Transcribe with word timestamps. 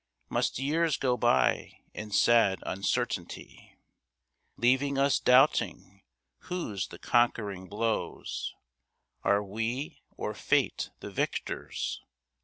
Must 0.29 0.57
years 0.57 0.97
go 0.97 1.15
by 1.15 1.73
in 1.93 2.09
sad 2.09 2.57
uncertainty 2.65 3.77
Leaving 4.57 4.97
us 4.97 5.19
doubting 5.19 6.01
whose 6.45 6.87
the 6.87 6.97
conquering 6.97 7.69
blows, 7.69 8.55
Are 9.21 9.43
we 9.43 10.01
or 10.17 10.33
Fate 10.33 10.89
the 11.01 11.11
victors? 11.11 12.01